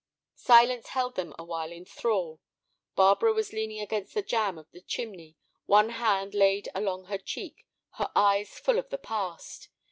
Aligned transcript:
Silence 0.39 0.87
held 0.87 1.13
them 1.13 1.31
awhile 1.37 1.71
in 1.71 1.85
thrall. 1.85 2.39
Barbara 2.95 3.31
was 3.33 3.53
leaning 3.53 3.79
against 3.79 4.15
the 4.15 4.23
jamb 4.23 4.57
of 4.57 4.67
the 4.71 4.81
chimney, 4.81 5.35
one 5.67 5.89
hand 5.89 6.33
laid 6.33 6.69
along 6.73 7.05
her 7.05 7.19
cheek, 7.19 7.67
her 7.97 8.11
eyes 8.15 8.49
full 8.57 8.79
of 8.79 8.89
the 8.89 8.97
past. 8.97 9.69